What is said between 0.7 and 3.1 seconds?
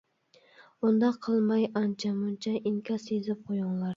ئۇنداق قىلماي ئانچە-مۇنچە ئىنكاس